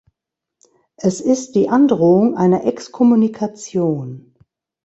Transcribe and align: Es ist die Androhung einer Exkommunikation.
Es 0.97 1.21
ist 1.21 1.53
die 1.53 1.69
Androhung 1.69 2.35
einer 2.35 2.65
Exkommunikation. 2.65 4.33